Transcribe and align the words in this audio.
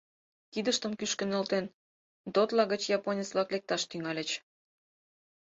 Кидыштым 0.51 0.91
кӱшкӧ 0.99 1.25
нӧлтен, 1.27 1.65
ДОТ-ла 2.33 2.63
гыч 2.71 2.81
японец-влак 2.97 3.49
лекташ 3.53 3.81
тӱҥальыч. 3.89 4.29